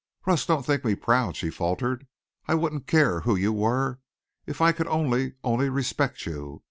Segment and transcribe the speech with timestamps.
[0.25, 2.07] "Russ, don't think me proud," she faltered.
[2.47, 3.99] "I wouldn't care who you were
[4.47, 6.59] if I could only only respect you.